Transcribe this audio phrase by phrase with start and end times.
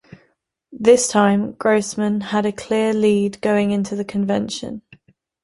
[0.71, 4.81] This time, Grossman had a clear lead going into the convention.